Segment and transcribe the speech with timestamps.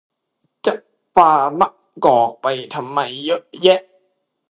[0.65, 0.73] จะ
[1.15, 1.69] ปามะ
[2.05, 3.81] กอกไปทำไมเยอะแยะ